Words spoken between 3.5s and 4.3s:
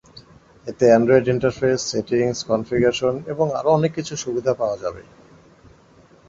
আরও অনেক কিছুর